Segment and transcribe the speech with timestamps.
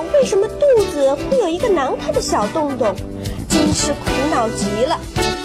[0.00, 2.94] 为什么肚子会有一个难看的小洞洞，
[3.48, 4.98] 真是苦恼极了。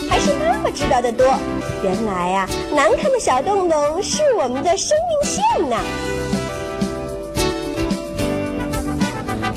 [0.09, 1.25] 还是妈妈知道的多。
[1.83, 5.77] 原来呀，难看的小洞洞是我们的生命线呢。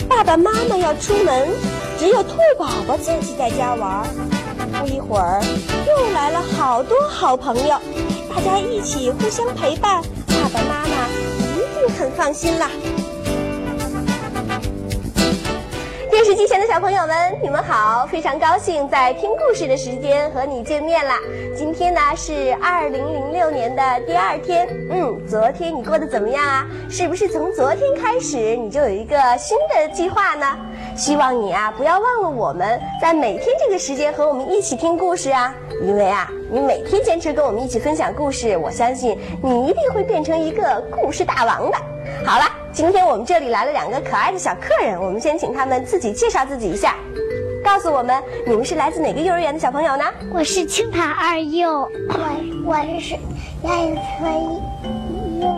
[0.08, 1.48] 爸爸妈妈要出门，
[1.98, 4.06] 只有兔宝宝自己在家玩。
[4.80, 5.42] 不一会儿，
[5.86, 7.78] 又来了好多好朋友，
[8.28, 11.08] 大家一起互相陪伴，爸爸妈妈
[11.56, 12.70] 一定很放心啦。
[16.20, 18.04] 电视机前的小朋友们，你们好！
[18.04, 21.18] 非常高兴在听故事的时间和你见面啦。
[21.56, 26.66] 今天呢是二零零六年的第二天，嗯，昨天你过得怎么样啊？
[26.90, 30.46] 是不是从昨天开始你就有一个新的计划呢？
[30.94, 41.78] 希望你啊不要忘了我们在每天这个时间和我们一起听故事啊，因为啊你每天坚持跟我们一起分享故事，我相信你一定会变成一个故事大王的。
[42.24, 42.44] 好了。
[42.72, 46.94] 今天我们这里来了两个可爱的小客人，我们先请他们自己介绍自己一下，
[47.64, 50.04] 告诉我们你们是来自哪个幼儿园的小朋友呢？
[50.32, 51.90] 我是青塔二幼，我
[52.64, 53.16] 我是
[53.64, 55.48] 来自幼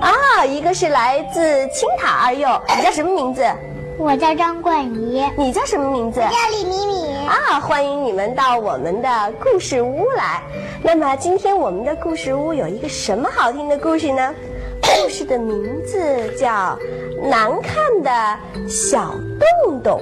[0.00, 3.44] 啊，一个是来自青塔二幼，你叫什么名字？
[3.98, 5.22] 我叫张冠仪。
[5.36, 6.20] 你叫什么名字？
[6.20, 7.26] 叫李米米。
[7.26, 10.42] 啊，欢迎你们到我们的故事屋来。
[10.82, 14.34] 那么今天我们的故事屋有一个什么好听的故事呢？
[14.82, 15.98] 故事的名字
[16.36, 16.48] 叫
[17.28, 19.14] 《难看的小
[19.64, 20.00] 洞洞》。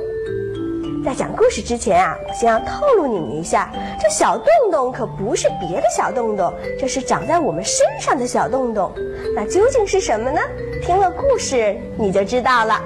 [1.05, 8.93] 在讲故事之前啊，我先要透露你们一下，这小洞洞可不是别的小洞洞，这是长在我们身上的小洞洞。
[9.35, 10.41] 那究竟是什么呢？
[10.83, 12.83] 听了故事你就知道了。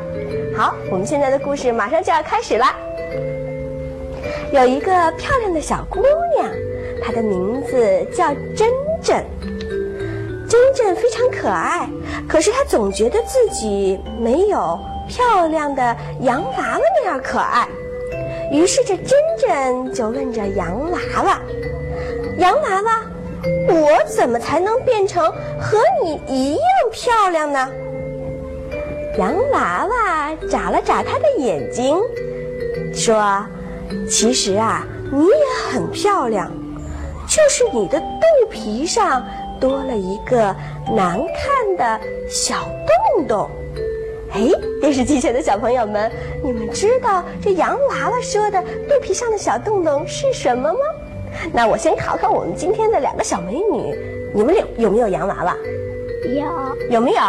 [0.56, 2.67] 好，我们现在的故事马上就要开始了。
[4.53, 6.00] 有一个漂亮的小姑
[6.37, 6.48] 娘，
[7.03, 8.69] 她的名字叫珍
[9.03, 9.25] 珍。
[10.54, 11.88] 珍珍非常可爱，
[12.28, 14.78] 可是她总觉得自己没有
[15.09, 17.66] 漂亮的洋娃娃那样可爱。
[18.53, 21.41] 于是这珍珍就问着洋娃娃
[22.38, 23.03] ：“洋娃娃，
[23.69, 25.26] 我怎么才能变成
[25.60, 26.62] 和你一样
[26.93, 27.69] 漂亮呢？”
[29.19, 31.97] 洋娃娃眨了眨他的眼睛，
[32.94, 33.44] 说
[34.09, 36.48] ：“其实啊，你也很漂亮，
[37.26, 39.20] 就是你的肚皮上……”
[39.64, 40.54] 多了一个
[40.94, 42.69] 难看的小
[43.16, 43.50] 洞洞。
[44.34, 50.78] 哎，电视机前的小朋友们，你们知道这洋娃娃说的肚皮上的小洞洞是什么吗？
[51.50, 53.98] 那我先考考我们今天的两个小美女，
[54.34, 55.56] 你们有有没有洋娃娃？
[56.26, 56.44] 有。
[56.91, 57.22] 有没有？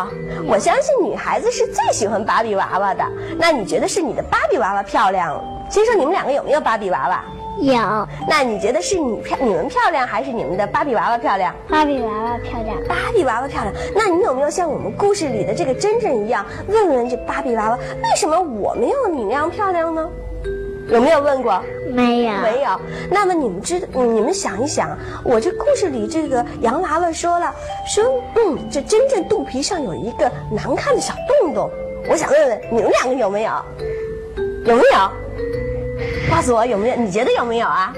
[0.46, 3.06] 我相信女孩子是最喜欢芭比娃娃的。
[3.38, 5.41] 那你觉得是你的芭比娃娃漂亮？
[5.69, 7.23] 先说你们两个有没有芭比娃娃？
[7.62, 11.56] 有，那你觉得是你漂你们漂亮，还是你们的芭比娃娃漂亮？
[11.70, 13.74] 芭比娃娃漂亮，芭比娃娃漂亮。
[13.96, 20.10] 那你有没有像我们故事里的这个珍珍一样，问问这芭比娃娃，为什么我没有你那样漂亮呢？
[20.90, 21.64] 有没有问过？
[21.92, 22.80] 没有，没有。
[23.10, 27.52] 那么你们知，你们想一想，我这故事里这个洋娃娃说了，
[27.88, 28.04] 说
[28.36, 31.70] 嗯，这珍珍肚皮上有一个难看的小洞洞。
[32.08, 33.52] 我想问问你们两个有没有？
[34.66, 35.25] 有没有？
[36.30, 36.96] 告诉我有没有？
[36.96, 37.94] 你觉得有没有啊？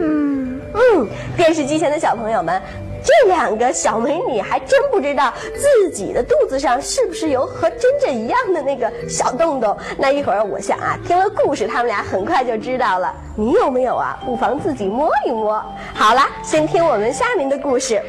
[0.00, 2.60] 嗯嗯，电视机前的小朋友们，
[3.04, 9.76] 这两个小美女还真不知道自己的肚子上是不是有和珍珍一样的那个小洞洞。
[9.98, 13.12] 那一会儿，我想啊，听了故事，他们俩很快就知道了。
[13.36, 14.18] 你有没有啊？
[14.24, 15.62] 不妨自己摸一摸。
[15.94, 18.00] 好了，先听我们下面的故事。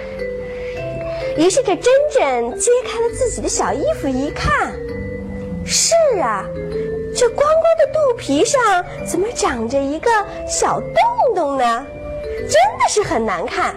[1.37, 4.73] 于是这珍珍揭开了自己的小衣服，一看，
[5.65, 6.45] 是啊。
[7.21, 10.09] 这光光的肚皮上怎么长着一个
[10.47, 11.85] 小洞洞呢？
[12.49, 13.75] 真的是很难看。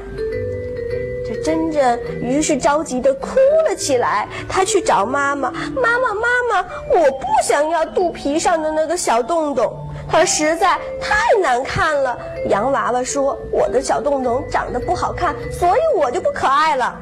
[1.28, 3.38] 这珍珍于是着急的哭
[3.69, 4.27] 了起来。
[4.49, 9.76] 她去找妈妈：“妈妈，妈妈，我不想要肚皮上的那个小洞洞，
[10.11, 12.19] 它实在太难看了。”
[12.49, 16.99] 洋娃娃说：“我的小洞洞长得不好看，所以我就不可爱了。”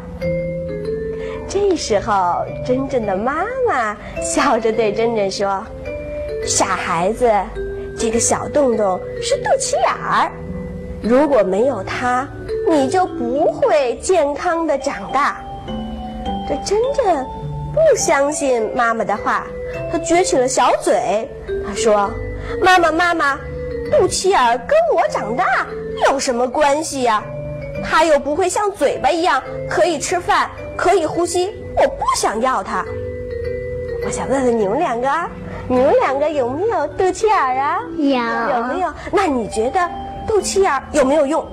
[1.48, 5.64] 这时候，珍珍的妈妈笑着对珍珍说。
[6.44, 7.30] 傻孩子，
[7.96, 10.30] 这个小洞洞是肚脐眼儿，
[11.00, 12.28] 如果没有它，
[12.68, 15.40] 你就不会健康的长大。
[16.48, 17.24] 这真正
[17.72, 19.46] 不相信妈妈的话，
[19.90, 21.28] 他撅起了小嘴，
[21.66, 22.10] 他说
[22.60, 23.36] ：“妈妈，妈妈，
[23.90, 25.44] 肚脐眼跟我长大
[26.10, 27.22] 有什么关系呀？
[27.84, 32.84] 它又不会像嘴巴一样可以吃饭，可以呼吸，我不想要它。
[34.04, 35.08] 我想问问你们两个。”
[35.68, 37.78] 你们两个有没有肚脐眼啊？
[37.96, 38.56] 有。
[38.56, 38.92] 有没有？
[39.12, 39.80] 那你觉得
[40.26, 41.46] 肚脐眼有没有用？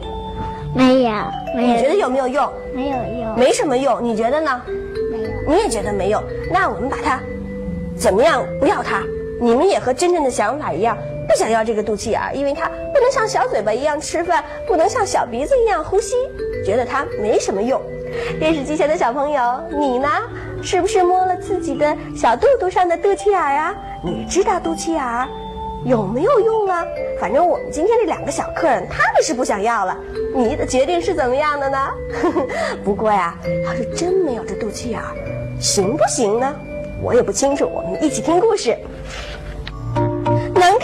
[0.75, 1.12] 没有。
[1.56, 1.74] 没有。
[1.75, 2.51] 你觉得有没有用？
[2.74, 3.36] 没有用。
[3.38, 4.04] 没什么用。
[4.04, 4.62] 你觉得呢？
[5.12, 5.30] 没有。
[5.48, 6.22] 你也觉得没用？
[6.51, 7.19] 那我们把它
[7.96, 9.04] 怎么样不要它？
[9.40, 10.98] 你们也和真正的想法一样，
[11.30, 16.16] 不想要这个肚脐眼儿，因为它不能像小嘴巴一样吃饭，不能像小鼻子一样呼吸，
[16.66, 17.80] 觉得它没什么用。
[18.39, 20.07] 电视机前的小朋友，你呢？
[20.61, 23.75] 是不是摸了自己的小肚肚上的肚脐眼儿啊？
[24.03, 25.27] 你知道肚脐眼儿
[25.85, 26.83] 有没有用啊？
[27.19, 29.97] 反正我们今天这两个小客人，他们是不想要了。
[30.35, 31.77] 你的决定是怎么样的呢？
[32.83, 35.15] 不过呀，要是真没有这肚脐眼儿，
[35.59, 36.53] 行不行呢？
[37.01, 37.65] 我也不清楚。
[37.65, 38.77] 我们一起听故事。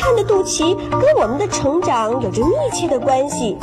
[0.05, 3.57] 看的肚脐跟我们的成长有着密切的关系，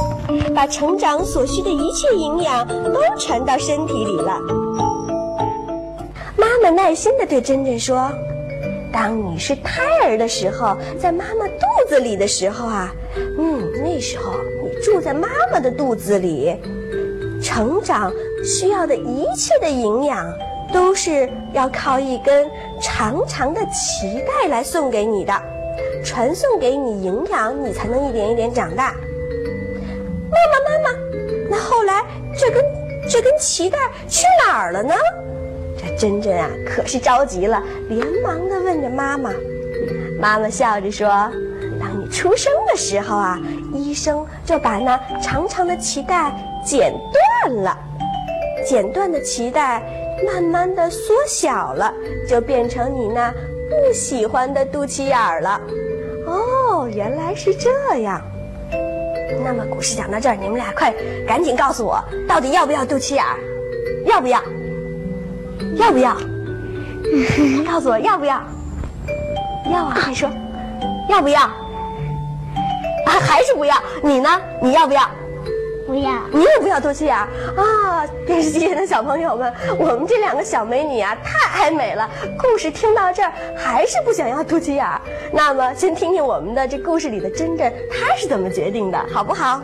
[0.53, 4.41] 把成长所需的一切营养都传到身体里了。
[6.37, 8.11] 妈妈耐心地对珍珍说
[8.93, 12.93] ：“当你是胎儿的时候，在妈妈肚子里的时候啊，
[13.39, 14.33] 嗯，那时候
[14.65, 16.56] 你住在妈妈的肚子里，
[17.41, 18.12] 成长
[18.44, 20.27] 需要的一切的营养，
[20.73, 22.50] 都是要靠一根
[22.81, 25.33] 长长的脐带来送给你的。”
[26.05, 28.95] 传送给你营养，你才能一点一点长大。
[30.31, 30.99] 妈妈，妈妈，
[31.51, 32.03] 那后来
[32.39, 32.65] 这根
[33.09, 33.79] 这根脐带
[34.09, 34.95] 去哪儿了呢？
[35.77, 39.31] 这珍珍啊，可是着急了，连忙的问着妈妈。
[40.21, 41.09] 妈妈笑着说
[41.81, 43.41] ：“当你出生的时候啊，
[43.75, 46.33] 医生就把那长长的脐带
[46.65, 46.93] 剪
[47.45, 47.77] 断了，
[48.65, 49.83] 剪断的脐带
[50.25, 51.93] 慢慢的缩小了，
[52.29, 53.35] 就变成你那
[53.87, 55.61] 不喜欢的肚脐眼儿了。”
[56.27, 58.21] 哦，原来是这样。
[59.45, 60.95] 那么故事讲到这儿，你们俩快
[61.27, 63.37] 赶紧告诉我，到底要不要肚脐眼儿？
[64.07, 64.41] 要不要？
[65.77, 66.17] 要不要？
[67.67, 68.41] 告诉我要不要？
[69.71, 69.95] 要啊！
[69.95, 70.31] 快说，
[71.09, 71.41] 要不要？
[71.41, 73.75] 啊，还是不要？
[74.03, 74.41] 你呢？
[74.61, 75.03] 你要不要？
[75.87, 76.11] 不要。
[76.32, 78.06] 你也不要肚脐眼儿啊！
[78.26, 82.08] 电视机前的小朋友们，我们这两个小美女啊，太爱美了。
[82.38, 85.00] 故事听到这儿，还是不想要肚脐眼儿。
[85.32, 89.61] 那么，先听听我们的这故事里的珍珍，她是怎么决定的，好不好？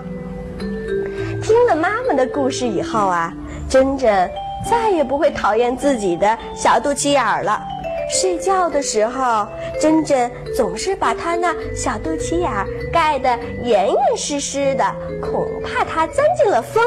[1.43, 3.33] 听了妈妈的故事以后啊，
[3.69, 4.31] 珍珍
[4.69, 7.63] 再也不会讨厌自己的小肚脐眼儿了。
[8.09, 9.47] 睡觉的时候，
[9.81, 14.85] 珍珍总是把她那小肚脐眼儿盖得严严实实的，
[15.21, 16.83] 恐怕它钻进了风。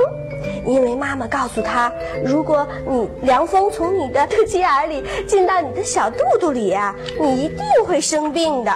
[0.65, 1.91] 因为妈妈告诉她，
[2.25, 8.71] 如果你凉风从你的肚脐眼里进到你的小肚肚里啊，你一定会生病的。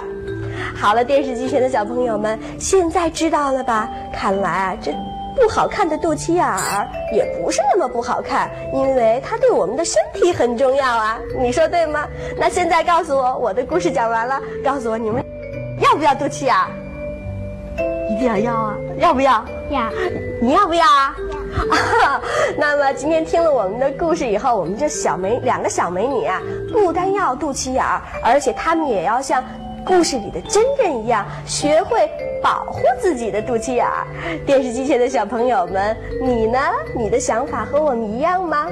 [0.76, 3.90] 好了，电视机前的小朋友们，现在知道了吧？
[4.12, 4.92] 看来啊，这
[5.36, 11.18] 不好看的肚脐眼儿也不是那么不好看，因为它对我们的身体很重要啊。
[11.38, 12.08] 你说对吗？
[12.36, 15.22] 那现在告诉我，我的故事讲完了，告诉我你们
[15.80, 16.66] 要不要肚脐眼儿？
[18.10, 18.76] 一定要要啊！
[18.98, 19.44] 要不要？
[19.68, 19.92] 要。
[20.40, 21.14] 你要不要啊？
[22.04, 22.20] 啊，
[22.56, 26.40] 那么今天听了我们的故事以后，我们这小美两个小美女啊，
[26.72, 29.44] 不单要肚脐眼儿，而且她们也要像
[29.84, 32.08] 故事里的珍珍一样，学会
[32.46, 34.06] 保护自己的肚脐眼儿。
[34.46, 36.60] 电视机前的小朋友们，你呢？
[36.94, 38.68] 你的想法和我们一样吗？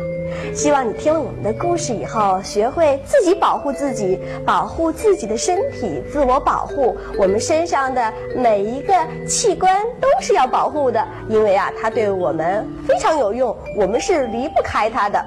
[0.55, 6.97] 希望你听了我们的故事以后，学会自己保护自己，保护自己的身体，自我保护。
[7.19, 8.95] 我们身上的每一个
[9.27, 15.25] 器官都是要保护的，因为啊，它对我们非常有用，我们是离不开它的。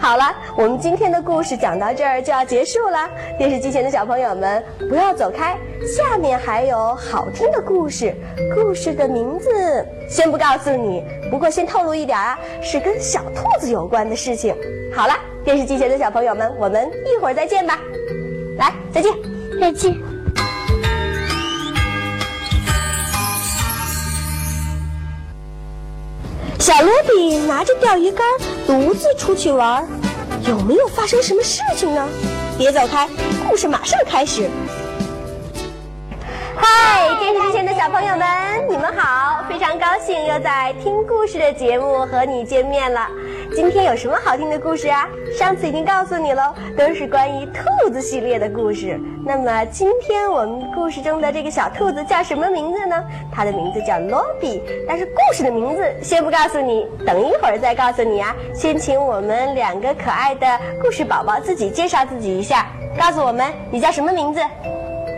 [0.00, 3.06] 好了，我们今天的故事讲到这儿就要结束了。
[3.36, 8.14] 电视机前的小朋友们，不要走开，下面还有好听的故故事。
[8.54, 9.50] 故事的名字
[10.08, 14.54] 先不告诉你，不过先透露一点啊，是跟小兔子有关的事情。
[14.94, 17.80] 好了，电视机前的小朋友们，我们一会儿再见吧。
[18.56, 19.12] 来，再见。
[19.60, 19.96] 再见。
[26.60, 28.24] 小罗比拿着钓鱼竿
[28.64, 29.84] 独自出去玩，
[30.46, 32.08] 有没有发生什么事情呢？
[32.56, 33.08] 别走开，
[33.50, 34.48] 故事马上开始。
[36.64, 38.24] 嗨，电视机前的小朋友们，
[38.70, 39.42] 你们好！
[39.48, 43.08] 非常高兴又在听故事的节目和你见面了。
[43.52, 45.08] 今天有什么好听的故事啊？
[45.36, 48.96] 上次已经告诉你喽，都是关于兔子系列的故事。
[49.26, 53.02] 那么今天我们故事中的这个小兔子叫什么名字呢？
[53.34, 58.32] 它的名字叫罗比，但是故事的名字先不告诉你，等一会儿再告诉你啊。
[58.54, 60.46] 先请我们两个可爱的
[60.80, 64.40] 故事宝宝自己介绍自己一下，告诉我们你叫什么名字？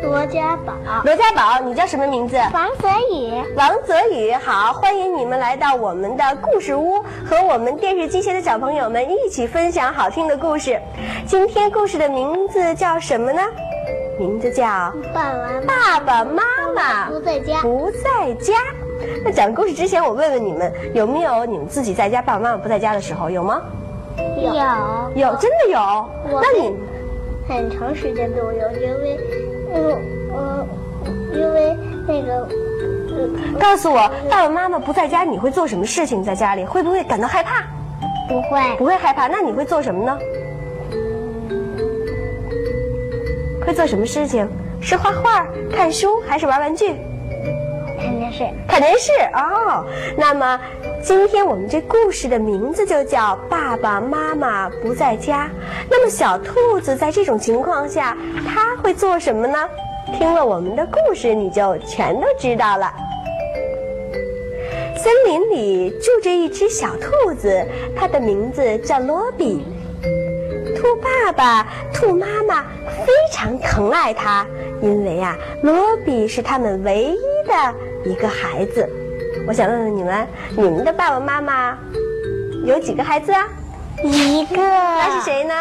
[0.02, 0.72] 罗家宝，
[1.04, 2.36] 罗家宝，你叫什么名字？
[2.52, 10.80] 王泽宇，王泽宇，好，欢迎你们来到我们的故事屋，和我们电视机前的小朋友们一起分享好听的故事。
[11.26, 13.40] 今天故事的名字叫什么呢？
[14.18, 14.64] 名字叫
[15.12, 16.42] 爸爸爸爸妈
[16.74, 17.60] 妈不在家。
[17.60, 18.54] 不在家。
[19.24, 23.60] 那讲故事之前，我问问你们，有没有你们自己在家，爸爸妈妈不在家的时候，有吗？
[24.36, 24.52] 有
[25.14, 25.78] 有，真的有。
[26.40, 26.76] 那你
[27.48, 29.18] 很长时间都有，因为，
[29.74, 30.02] 嗯
[30.32, 30.68] 嗯，
[31.34, 31.76] 因为
[32.06, 32.48] 那个，
[33.14, 36.22] 呃告诉我，爸爸妈妈不在家，你会做什么事情？
[36.22, 37.62] 在家里会不会感到害怕？
[38.28, 40.18] 不会不会害怕，那你会做什么呢？
[43.66, 44.48] 会做什么事情？
[44.80, 46.94] 是画画、看书，还是玩玩具？
[47.98, 48.44] 看电视。
[48.68, 49.84] 看电视哦。
[50.16, 50.60] 那么，
[51.04, 55.44] 今天我们这故事的名字就叫《爸爸妈妈不在家》。
[55.90, 58.16] 那么，小兔子在这种情况下，
[58.48, 59.68] 它会做什么呢？
[60.16, 62.90] 听了我们的故事，你就全都知道了。
[64.96, 67.62] 森林里住着一只小兔子，
[67.94, 69.62] 它的名字叫罗比。
[70.74, 74.46] 兔爸爸、兔妈妈非常疼爱它，
[74.80, 78.88] 因为呀、罗比是他们唯一的一个孩子。
[79.46, 81.78] 我想问问你们，你们的爸爸妈妈
[82.64, 83.46] 有几个孩子啊？
[84.02, 84.56] 一个。
[84.56, 85.24] 那是？
[85.24, 85.54] 谁呢？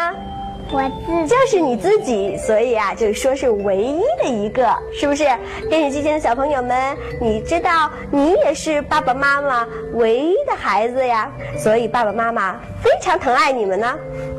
[0.72, 1.28] 我自己。
[1.28, 5.24] 就是你自己，所以啊，就是说是唯一的一个，是不是？
[5.68, 13.98] 电视机前的小朋友们，你知道你也是爸爸妈妈唯一的孩子呀，所以爸爸妈妈非常疼爱你们呢。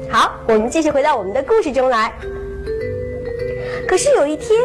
[0.10, 2.12] 好，我们继续回到我们的故事中来。
[3.88, 4.60] 可是有一天，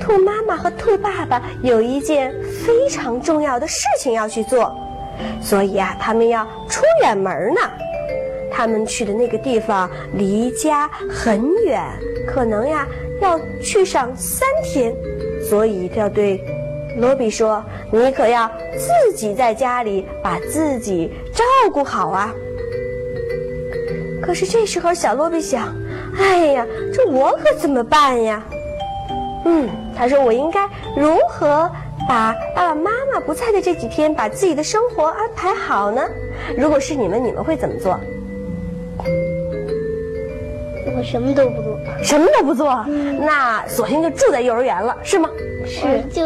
[0.00, 4.74] 兔妈妈和兔爸爸有一件非常重要的事情要去做，
[5.40, 7.60] 所以啊，他们要出远门呢。
[8.52, 11.80] 他们去的那个地方离家很远，
[12.26, 12.86] 可能呀
[13.20, 14.92] 要去上三天，
[15.48, 16.42] 所以要对
[16.98, 22.34] 罗比说：“你可要自己在家里把自己照顾好啊。”
[24.20, 25.72] 可是这时候，小罗比想
[26.18, 28.42] ：“哎呀，这我可怎么办呀？”
[29.44, 31.70] 嗯，他说：“我应该如何
[32.08, 36.02] 把爸爸妈妈不在的这几天，把自己的生活安排好呢？
[36.56, 37.98] 如果是你们，你们会怎么做？”
[40.96, 41.78] 我什么都不做。
[42.02, 45.30] 什么都不做，那索性就住在幼儿园了，是吗？
[45.64, 46.22] 是，就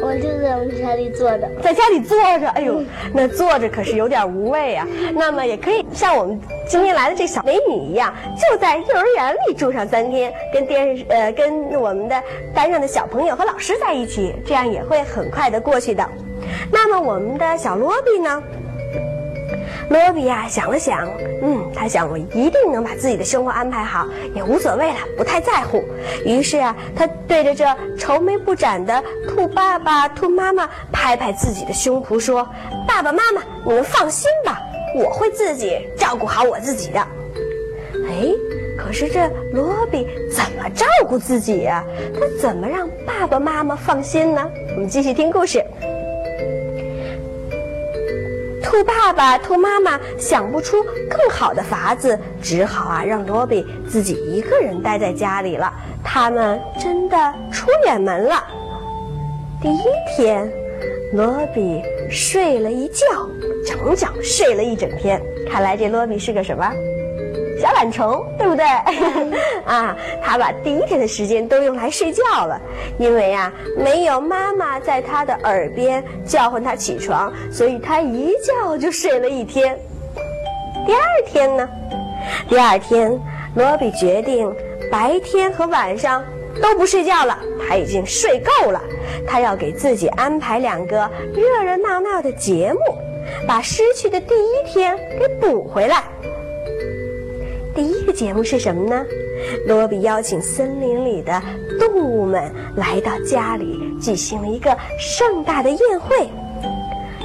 [0.00, 1.48] 我就在我们家里坐着。
[1.62, 2.82] 在家里坐着，哎呦，
[3.12, 4.86] 那坐着可是有点无味啊。
[5.14, 6.40] 那么也可以像我们
[6.72, 12.18] 今天来的这小美女一样，就在幼儿园里住上三天，跟电视呃跟我们的
[12.54, 16.02] 班上的小朋友和老师在一起，这样也会很快的过去的。
[16.70, 18.42] 那么我们的小罗比呢？
[19.90, 21.06] 罗比呀、想了想，
[21.42, 25.84] 嗯，他想我一定能把自己的生活安排好，也无所谓了，不太在乎。
[26.24, 27.66] 于是啊，他对着这
[27.98, 32.48] 愁眉不展的兔爸爸、兔妈妈拍拍自己的胸脯说
[32.88, 34.58] ：“爸爸妈妈，你们放心吧，
[34.94, 37.00] 我会自己照顾好我自己的。”
[38.08, 38.28] 哎，
[38.76, 41.84] 可是这罗比怎么照顾自己呀、
[42.14, 44.50] 他怎么让爸爸妈妈放心呢？
[44.74, 45.62] 我们继续听故事。
[48.62, 55.70] 兔爸爸、兔妈妈想不出更好的法子，只好啊让罗比自己一个人待在家里了。
[56.02, 57.16] 他们真的
[57.52, 58.42] 出远门了。
[59.60, 59.82] 第一
[60.16, 60.50] 天，
[61.12, 63.28] 罗比睡了一觉，
[63.64, 65.20] 整整睡了一整天。
[65.50, 66.70] 看来这罗比是个什么？
[67.60, 68.64] 小懒虫，对不对？
[69.64, 72.60] 啊，他把第一天的时间都用来睡觉了，
[72.98, 79.78] 因为啊，没有妈妈在他的耳边叫唤他起床，所以他一觉就睡了一天。
[80.84, 81.68] 第二天呢？
[82.48, 83.16] 第二天，
[83.54, 84.52] 罗比决定
[84.90, 86.24] 白天和晚上
[86.60, 87.38] 都不睡觉了，
[87.68, 88.82] 他已经睡够了。
[89.24, 92.80] 他要给自己安排两个热热闹闹的节目，
[93.46, 96.04] 把失去的第一天给补回来。
[97.74, 99.06] 第一个节目是什么呢？
[99.66, 101.42] 罗比邀请森林里的
[101.80, 106.28] 动物们来到家里，举行了一个盛大的宴会。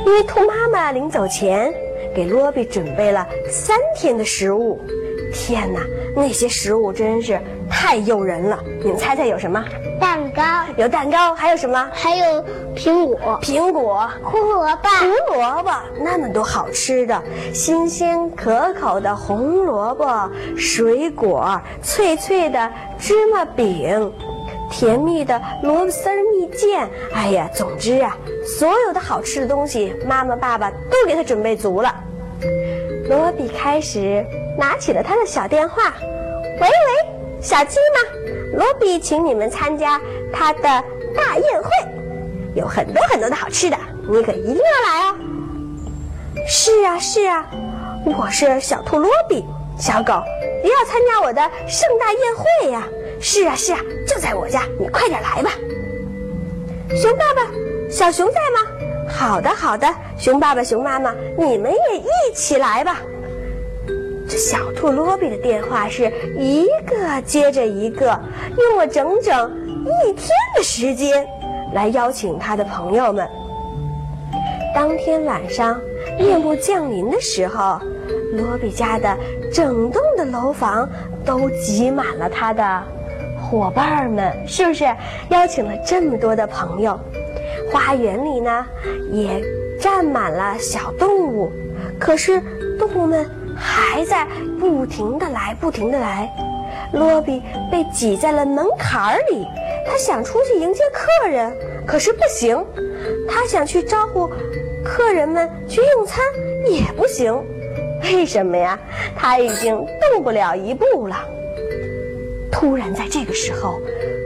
[0.05, 1.73] 因为兔妈妈临走前
[2.15, 4.79] 给罗比准备了三天的食物。
[5.33, 5.81] 天哪，
[6.15, 7.37] 那些食物真是
[7.69, 8.59] 太诱人了！
[8.81, 9.63] 你们猜猜有什么？
[9.99, 10.41] 蛋糕，
[10.77, 11.89] 有蛋糕，还有什么？
[11.91, 12.45] 还有
[12.75, 17.21] 苹果、苹果、胡萝卜、胡萝卜，那么多好吃的，
[17.53, 24.13] 新鲜可口的红萝卜、水果、脆脆的芝麻饼、
[24.69, 26.87] 甜蜜的萝卜丝儿蜜饯。
[27.13, 31.93] 哎呀，总之啊，所有的好吃的东西，妈妈、爸爸都给他准备足了。
[33.09, 34.23] 罗比开始
[34.57, 35.93] 拿起了他的小电话，
[36.59, 36.69] 喂喂，
[37.47, 38.57] 小鸡吗？
[38.57, 40.01] 罗比请你们参加
[40.33, 40.63] 他的
[41.15, 41.69] 大宴会，
[42.55, 43.77] 有很多很多的好吃的，
[44.09, 45.15] 你可一定要来哦。
[46.45, 47.47] 是啊是啊，
[48.03, 49.45] 我是小兔罗比，
[49.79, 50.21] 小狗
[50.61, 52.85] 也要参加我的盛大宴会呀。
[53.21, 55.49] 是啊是啊，就在我家，你快点来吧。
[57.01, 57.49] 熊爸爸，
[57.89, 59.07] 小熊在吗？
[59.07, 59.87] 好的好的，
[60.17, 62.99] 熊爸爸、熊妈妈，你们也一起来吧。
[64.37, 68.17] 小兔罗比的电话是一个接着一个，
[68.55, 69.51] 用了整整
[69.83, 71.27] 一天的时间
[71.73, 73.27] 来邀请他的朋友们。
[74.75, 75.81] 当天晚上
[76.19, 77.79] 夜幕降临的时候，
[78.33, 79.17] 罗比家的
[79.51, 80.87] 整栋的楼房
[81.25, 82.83] 都挤满了他的
[83.41, 84.85] 伙伴们，是不是？
[85.29, 86.97] 邀请了这么多的朋友，
[87.71, 88.63] 花园里呢
[89.11, 89.43] 也
[89.79, 91.51] 站满了小动物，
[91.99, 92.39] 可是
[92.77, 93.27] 动物们
[93.57, 94.25] 还在
[94.59, 96.29] 不停的来，不停的来。
[96.93, 99.45] 罗比被挤在了门槛儿里，
[99.85, 101.51] 他想出去迎接客人，
[101.85, 102.57] 可是不行；
[103.27, 104.29] 他想去招呼。
[104.85, 106.23] 客人们去用餐
[106.65, 107.43] 也不行，
[108.03, 108.79] 为什么呀？
[109.17, 109.75] 他已经
[110.13, 111.17] 动不了一步了。
[112.49, 113.81] 突然，在这个时候，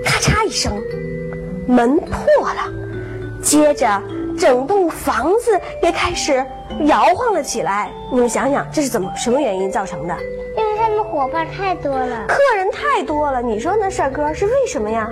[0.05, 0.79] 咔嚓一声，
[1.65, 2.71] 门破了，
[3.41, 3.88] 接着
[4.41, 6.43] 整栋房子也开始
[6.86, 7.91] 摇晃了起来。
[8.12, 10.17] 你们想想，这是怎么什么原因造成的？
[10.57, 13.39] 因为他们伙伴太多了，客人太多了。
[13.39, 14.33] 你说呢，帅哥？
[14.33, 15.07] 是为什么呀？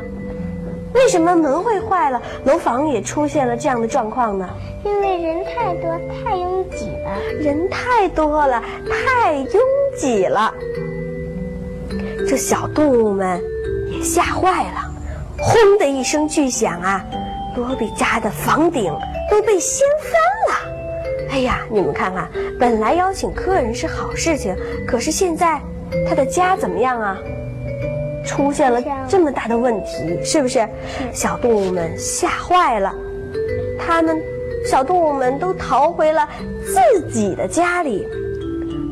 [0.95, 4.49] 为什么门会坏了，楼房也出现了这样的状况呢？
[4.83, 7.15] 因为人太多，太拥挤了。
[7.39, 9.61] 人太多了，太拥
[9.95, 10.51] 挤了。
[12.27, 13.39] 这小动物们
[13.91, 14.91] 也吓坏了，
[15.37, 17.05] 轰的一声巨响啊，
[17.55, 18.91] 罗比家的房顶
[19.29, 20.11] 都被掀翻
[20.49, 21.29] 了。
[21.31, 22.27] 哎呀，你们看看，
[22.59, 24.55] 本来邀请客人是好事情，
[24.87, 25.61] 可是现在
[26.07, 27.17] 他的家怎么样啊？
[28.25, 30.67] 出现了这么大的问题，是不是？
[31.11, 32.93] 小动物们吓坏了，
[33.79, 34.21] 他们
[34.65, 36.27] 小动物们都逃回了
[36.65, 38.07] 自己的家里。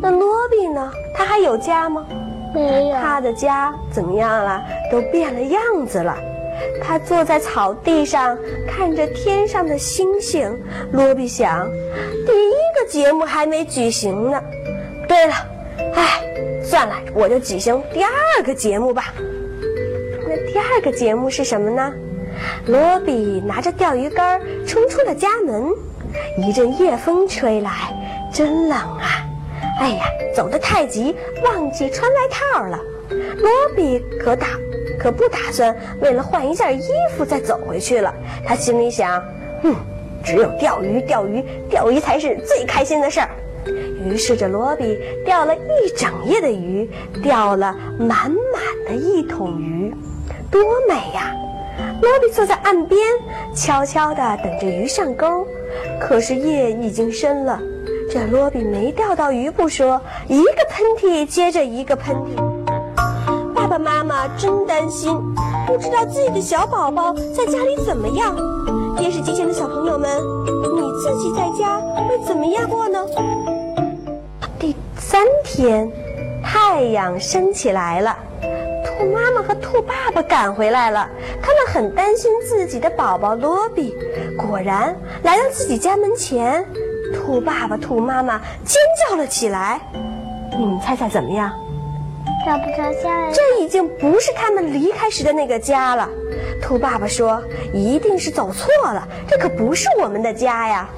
[0.01, 0.91] 那罗比呢？
[1.13, 2.05] 他还有家吗？
[2.53, 2.95] 没有。
[2.95, 4.63] 他的家怎么样了？
[4.91, 6.15] 都变了样子了。
[6.81, 10.57] 他坐在草地上，看着天上的星星。
[10.91, 11.69] 罗比想，
[12.25, 14.41] 第一个节目还没举行呢。
[15.07, 15.33] 对了，
[15.95, 16.21] 哎，
[16.63, 19.13] 算了，我就举行第二个节目吧。
[20.27, 21.93] 那第二个节目是什么呢？
[22.67, 25.69] 罗比拿着钓鱼竿冲出了家门，
[26.37, 27.71] 一阵夜风吹来，
[28.31, 29.25] 真冷啊！
[29.79, 32.79] 哎呀，走得太急，忘记穿外套了。
[33.09, 34.47] 罗比可打
[34.99, 38.13] 可不打算为了换一件衣服再走回去了。
[38.45, 39.23] 他心里想：
[39.63, 39.75] 哼，
[40.23, 43.29] 只有钓鱼，钓鱼，钓鱼才是最开心的事儿。
[44.05, 46.89] 于是这罗比钓了一整夜的鱼，
[47.21, 49.93] 钓了满满的一桶鱼。
[50.49, 51.33] 多美呀！
[52.01, 52.99] 罗比坐在岸边，
[53.53, 55.45] 悄悄地等着鱼上钩。
[55.99, 57.59] 可是夜已经深了，
[58.09, 62.46] 这罗比没钓到鱼不说，一个喷嚏接着一个喷嚏。
[63.57, 65.11] 爸爸妈妈真担心，
[65.65, 68.35] 不知道自己的小宝宝在家里怎么样。
[68.95, 70.07] 电视机前的小朋友们，
[70.45, 72.99] 你自己在家会怎么样过呢？
[74.59, 75.91] 第三天，
[76.43, 78.15] 太阳升起来了。
[78.85, 81.09] 兔妈妈和兔爸爸赶回来了，
[81.41, 83.91] 他们很担心自己的宝宝罗比。
[84.37, 86.63] 果然，来到自己家门前，
[87.11, 89.81] 兔爸爸、兔妈妈尖叫了起来。
[90.55, 91.51] 你们猜猜怎么样？
[92.47, 93.33] 找不着家了。
[93.33, 96.09] 这已经不是他们离开时的那个家了。
[96.61, 100.89] 兔爸爸说：“一定是走错了，这可不是我们的家呀。”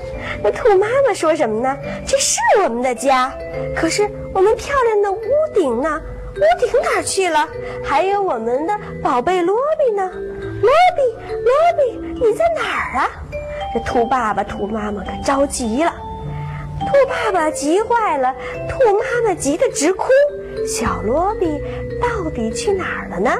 [0.43, 1.75] 那兔妈妈说什么呢？
[2.05, 3.33] 这是我们的家，
[3.75, 5.19] 可是我们漂亮的屋
[5.55, 5.99] 顶呢？
[6.35, 7.49] 屋顶哪去了？
[7.83, 10.07] 还有我们的宝贝罗比呢？
[10.61, 13.09] 罗比，罗比，你在哪儿啊？
[13.73, 15.91] 这兔爸爸、兔妈妈可着急了。
[16.79, 18.33] 兔爸爸急坏了，
[18.69, 20.07] 兔妈妈急得直哭。
[20.69, 21.59] 小罗比
[21.99, 23.31] 到底去哪儿了呢？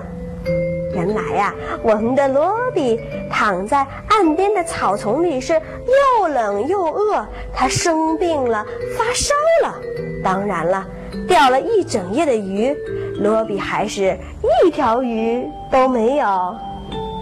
[0.96, 8.66] 原来呀，我们的罗比躺在岸边的草丛里，是又冷又饿，他生病了，
[8.98, 9.76] 发烧了。
[10.24, 10.88] 当然了。
[11.28, 12.76] 钓了一整夜的鱼，
[13.20, 14.18] 罗比还是
[14.66, 16.56] 一条鱼都没有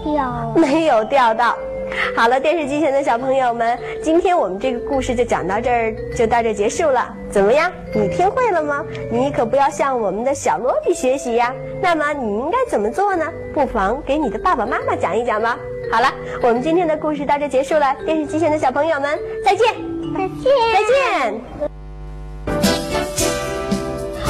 [0.02, 1.54] 钓，没有钓到。
[2.16, 7.14] 好了，电视机前的小朋友们，今天我们这个故事就讲到这儿，就到这结束了。
[7.30, 7.70] 怎么样？
[7.94, 8.84] 你听会了吗？
[9.10, 11.54] 你可不要向我们的小罗比学习呀。
[11.80, 13.24] 那么你应该怎么做呢？
[13.54, 15.58] 不妨给你的爸爸妈妈讲一讲吧。
[15.90, 17.94] 好了，我们今天的故事到这结束了。
[18.04, 19.68] 电视机前的小朋友们，再见，
[20.14, 21.40] 再见，再见。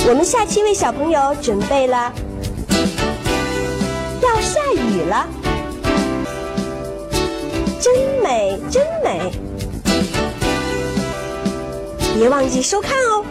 [0.08, 2.12] 我们下期为小朋友准备了，
[4.22, 5.26] 要下雨了，
[7.80, 9.30] 真美真美，
[12.18, 13.24] 别忘记收看哦。